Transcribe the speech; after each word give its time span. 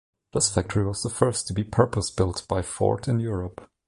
This 0.33 0.49
factory 0.51 0.83
was 0.83 1.03
the 1.03 1.11
first 1.11 1.45
to 1.45 1.53
be 1.53 1.63
purpose 1.63 2.09
built 2.09 2.47
by 2.47 2.63
Ford 2.63 3.07
in 3.07 3.19
Europe. 3.19 3.69